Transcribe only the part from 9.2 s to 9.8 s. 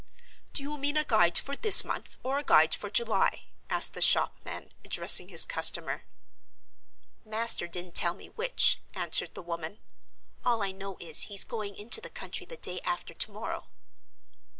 the woman.